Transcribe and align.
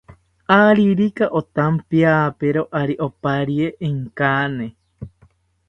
Aririka 0.61 1.25
otampiapero, 1.39 2.61
ari 2.81 2.95
oparie 3.07 3.67
inkani 3.87 4.67